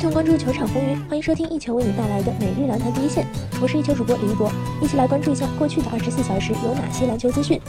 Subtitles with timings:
[0.00, 3.26] 一同关注球场风云，欢迎收听一球为你带来的每日篮坛第一线。
[3.60, 4.50] 我是一球主播李博，
[4.80, 7.60] 一起来关注一下过去的二十四小时有哪些篮球资讯。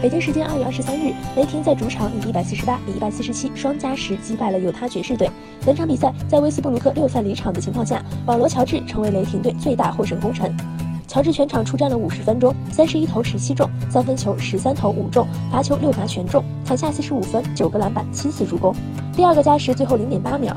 [0.00, 5.28] 北京时间二月二十三日，雷霆在主场以一百四十八比一百四十七双加时击败了犹他爵士队。
[5.64, 10.56] 本场比赛在威斯布鲁克六犯离场的情况下，保罗·乔治成为雷霆队最大获胜功臣。
[11.08, 18.72] 乔治全场出战了五十分钟，三十一投十七中，三分球十三投五中，罚球六罚全中，抢下四十五分，九个篮板，七次助攻。
[19.16, 20.56] 第二个加时最后零点八秒，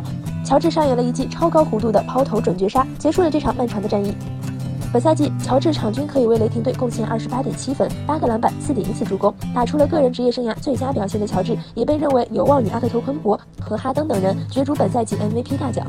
[0.49, 4.15] 乔治上演了一记超高弧度的抛投准绝杀，结束了这场漫长的战役。
[4.91, 15.85] 本赛季，乔治场均可以为雷霆队贡献二十八点七分、八个篮板、四点一次助攻，打出了个人职业生涯最佳表现的乔治，也被认为有望与阿特托昆博和哈登等人角逐本赛季 MVP 大奖。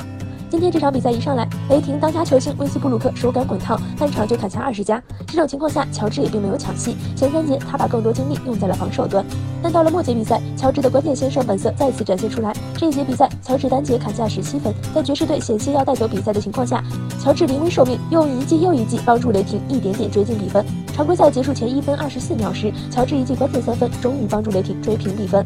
[0.50, 5.00] 今天这场比赛一上来，雷霆当家球星威斯布鲁克手感滚烫，半场就砍下二十加。
[5.28, 6.96] 这种情况下，乔治也并没有抢戏。
[7.14, 9.24] 前三节他把更多精力用在了防守端，
[9.62, 12.52] 但到了末节比赛，乔治的关键先生本色再次展现出来。
[12.76, 16.82] 这一节比赛，乔治单节砍下十七分，在爵士队险些要带走比赛的情况下，
[17.20, 20.66] 乔治临危受命，用一记又一记帮助雷霆一点点追进比分。
[20.92, 25.44] 常规赛结束前一分二十四秒时，乔治一记关键三分，终于帮助雷霆追平比分。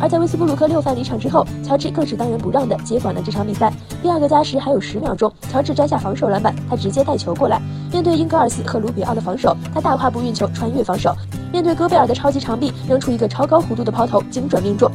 [0.00, 3.72] 而在威斯布鲁克六犯离场之后，乔治更是当仁不让的接管了这场比赛。
[4.02, 7.60] 第二个加时还有十秒钟，乔治摘下防守篮板，他直接带球过来，
[7.92, 11.14] 面对英格尔斯和卢比奥的防守，他大跨步运球穿越防守，
[11.52, 14.90] 面对戈贝尔的超级长臂，扔出一个超高弧度的抛投，精准命中。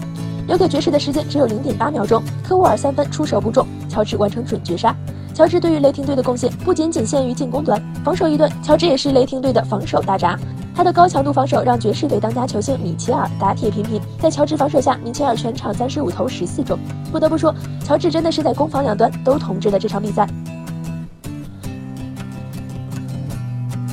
[0.48, 4.96] 留给爵士的时间只有零点八秒钟，科沃尔三分出手不中，乔治完成准绝杀。
[5.34, 10.38] 乔治对于雷霆队的贡献不仅仅限于进攻端，防守一端，乔治也是雷霆队的防守大闸。
[10.76, 16.78] 他的高强度防守让爵士队当家球星米切尔打铁频频，在乔治防守下，米切尔全场三十五投十四中。
[17.12, 17.54] 不得不说，
[17.86, 20.28] 乔治真的是在攻防两端都统治了这场比赛。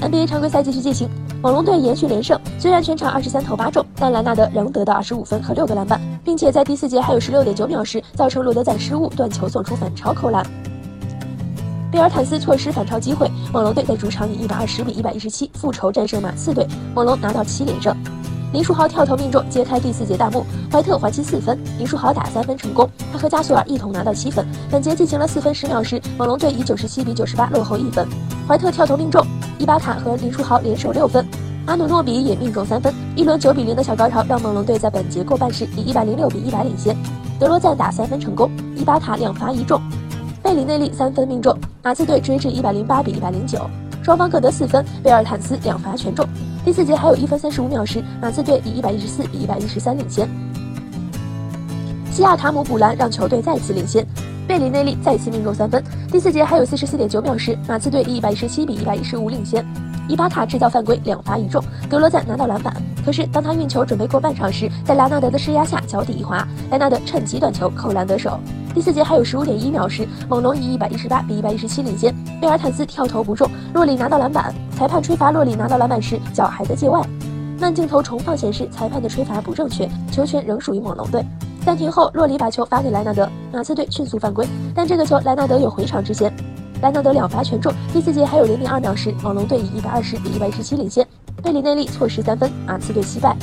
[0.00, 1.08] NBA 常规赛继续进行，
[1.42, 10.44] 猛龙队延续连胜，虽然全场二十三投八中，但莱纳德仍得到二十五分和六个篮板，并且在第四节还有十六点九秒时造成罗德赞失误断球送出反超扣篮。
[11.90, 16.64] 贝尔坦斯错失反超机会，猛龙队在主场以一百二十比一百一十七复仇战胜马刺队，
[16.94, 17.92] 猛龙拿到七连胜。
[18.52, 20.44] 林书豪跳投命中，揭开第四节大幕。
[20.70, 24.46] 怀特还击四分，林书豪打三分成功，他和加索尔一同拿到七分。
[24.70, 28.06] 本节进行了四分十秒时，猛龙队以九十七比九十八落后一分。
[28.46, 29.26] 怀特跳投命中，
[29.58, 31.26] 伊巴卡和林书豪联手六分，
[31.66, 32.94] 阿努诺比也命中三分。
[33.16, 36.96] 一轮九比零的小高潮让猛龙队在本节过半时以一百零六比一百领先。
[37.38, 39.80] 德罗赞打三分成功，伊巴卡两罚一中。
[40.50, 43.70] 贝里内利三分命中，马刺队追至一百零八比一百零九，
[44.02, 44.84] 双方各得四分。
[45.00, 46.26] 贝尔坦斯两罚全中。
[46.64, 50.28] 第四节还有一分三十五秒时，马刺队以一百一十四比一百一十三领先。
[52.10, 54.04] 西亚卡姆补篮让球队再次领先，
[54.48, 55.80] 贝里内利再次命中三分。
[56.10, 59.64] 第四节还有四十四点九秒时，马刺队以一百一十七比一百一十五领先。
[60.10, 62.74] 伊巴卡制造犯规，两罚一中，德罗赞拿到篮板。
[63.06, 68.40] 可是当他运球准备过半场时，在莱纳德的施压下脚底一滑，莱纳德趁机断球扣篮得手。
[68.74, 72.12] 第四节还有十五点一秒时，猛龙以一百一十八比一百一十七领先。
[72.40, 74.52] 贝尔坦斯跳投不中，洛里拿到篮板。
[74.76, 77.00] 裁判吹罚洛里拿到篮板时脚还在界外。
[77.60, 81.24] 慢镜头重放显示裁判的吹罚不正确，球权仍属于猛龙队。
[81.64, 84.44] 暂停后，洛里把球发给莱纳德，马刺队迅速犯规，
[84.74, 86.34] 但这个球莱纳德有回场之嫌。
[86.82, 87.72] 莱纳德两罚全中。
[87.92, 91.06] 第四节还有零点二秒时，猛龙队以一百二十比一百一十七领先。
[91.42, 93.36] 贝里内利错失三分，马刺队惜败。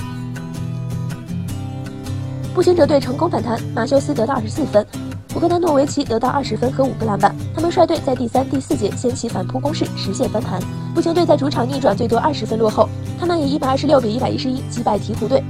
[2.53, 4.86] 步行者队成功反弹，马修斯得到二十四分。
[5.30, 10.59] 博格丹诺维奇得到二十分和五个篮板，他们率队在第三、第四节掀起反扑攻势，实现翻盘。
[10.96, 12.90] 步行队在主场逆转，最多二十分落后，
[13.20, 15.44] 他们以一百二十六比一百一十一击败鹈鹕队。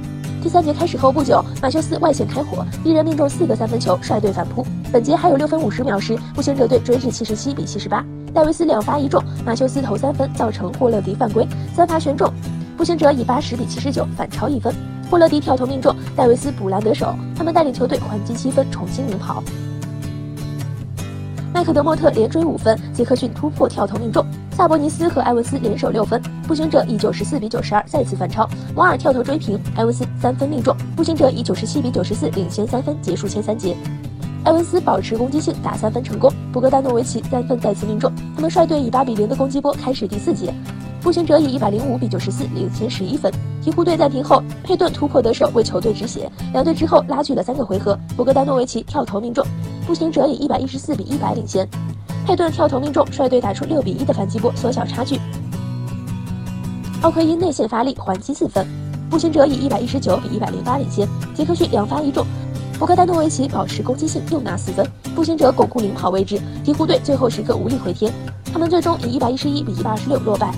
[0.48, 4.66] 第三节开始后不久，马修斯外线开火，一人命中四个三分球，率队反扑。
[4.90, 12.32] 本节还有六分五十秒时，步行者队追至七十七比七十八，戴维斯两罚一中，马修斯投三分，造成霍勒迪犯规，三罚全中，
[12.78, 14.74] 步行者以八十比七十九反超一分。
[15.10, 19.42] 霍勒迪跳投命中，戴维斯补篮得手，他们带领球队还击七分，重新领跑。
[21.58, 28.48] 麦克德莫特连追五分，杰克逊突破跳投命中，萨博尼斯和埃文斯联手六分，步行者以九十四比九十二再次反超。
[28.76, 33.76] 摩尔跳投追平，埃文斯三分命中，步行者以九十七比九十四领先三分，结束前三节。
[34.44, 40.54] 埃文斯保持攻击性，打三分成功，博格丹诺维奇三分再次命中，他们率队以八比零的攻击波开始第四节。
[41.00, 43.32] 步行者以一百零五比九十四领先十一分。
[43.64, 46.30] 鹈鹕队暂停后，佩顿突破得手为球队止血。
[46.52, 49.44] 两队之后拉锯了三个回合，博格丹诺维奇跳投命中，
[49.88, 51.66] 步行者以一百一十四比一百领先。
[52.26, 55.18] 佩顿跳投命中，率队打出六比一的反击波，缩小差距。
[57.00, 58.66] 奥奎因内线发力还击四分，
[59.08, 61.08] 步行者以一百一十九比一百零八领先。
[61.34, 62.26] 杰克逊两发一中，
[62.78, 66.38] 博格丹诺维奇保持攻击性又拿四分，步行者巩固领跑位置。
[66.66, 68.12] 鹈鹕队最后时刻无力回天，
[68.52, 70.52] 他们最终以一百一十一比一百二十六落败。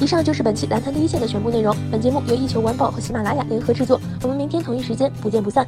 [0.00, 1.74] 以上就是本期蓝坛第一线的全部内容。
[1.90, 4.00] 本节目由一球晚报和喜马拉雅联合制作。
[4.22, 5.66] 我们明天同一时间不见不散。